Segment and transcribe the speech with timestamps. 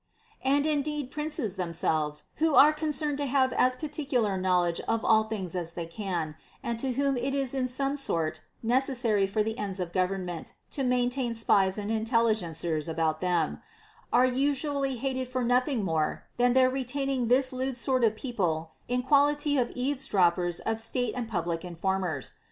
[0.41, 0.51] 16.
[0.55, 5.25] And indeed princes themselves— who are con cerned to have as particular knowledge of all
[5.25, 9.59] things as they can, and to whom it is in some sort necessary for the
[9.59, 13.61] ends of government to maintain spies and intelligencers about them—
[14.11, 18.71] are yet usually hated for nothing more than their retaining this lewd sort of people
[18.87, 22.33] in quality of eaves droppers of state and public informers.